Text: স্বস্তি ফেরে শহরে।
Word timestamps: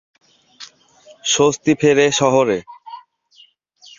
স্বস্তি 1.25 1.73
ফেরে 1.75 2.05
শহরে। 2.11 2.57